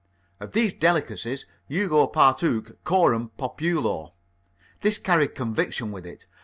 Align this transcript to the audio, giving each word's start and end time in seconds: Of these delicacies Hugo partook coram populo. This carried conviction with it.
Of 0.39 0.53
these 0.53 0.73
delicacies 0.73 1.45
Hugo 1.67 2.07
partook 2.07 2.83
coram 2.83 3.29
populo. 3.37 4.15
This 4.79 4.97
carried 4.97 5.35
conviction 5.35 5.91
with 5.91 6.07
it. 6.07 6.25